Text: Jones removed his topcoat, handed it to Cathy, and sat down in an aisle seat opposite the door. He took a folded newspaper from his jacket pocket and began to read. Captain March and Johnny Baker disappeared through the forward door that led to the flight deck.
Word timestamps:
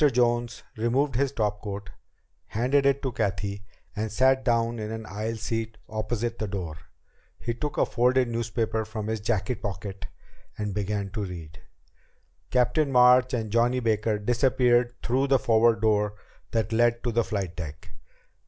Jones 0.13 0.63
removed 0.77 1.13
his 1.13 1.31
topcoat, 1.31 1.89
handed 2.47 2.87
it 2.87 3.03
to 3.03 3.11
Cathy, 3.11 3.63
and 3.95 4.11
sat 4.11 4.43
down 4.43 4.79
in 4.79 4.89
an 4.91 5.05
aisle 5.05 5.35
seat 5.35 5.77
opposite 5.87 6.39
the 6.39 6.47
door. 6.47 6.75
He 7.37 7.53
took 7.53 7.77
a 7.77 7.85
folded 7.85 8.27
newspaper 8.27 8.83
from 8.83 9.05
his 9.05 9.19
jacket 9.19 9.61
pocket 9.61 10.07
and 10.57 10.73
began 10.73 11.11
to 11.11 11.23
read. 11.25 11.61
Captain 12.49 12.91
March 12.91 13.31
and 13.35 13.51
Johnny 13.51 13.79
Baker 13.79 14.17
disappeared 14.17 14.91
through 15.03 15.27
the 15.27 15.37
forward 15.37 15.81
door 15.81 16.15
that 16.49 16.73
led 16.73 17.03
to 17.03 17.11
the 17.11 17.23
flight 17.23 17.55
deck. 17.55 17.89